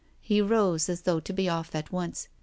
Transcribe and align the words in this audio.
He 0.19 0.41
rose 0.41 0.89
as 0.89 1.01
though 1.01 1.19
to 1.19 1.31
be 1.31 1.47
off 1.47 1.75
at 1.75 1.91
once. 1.91 2.27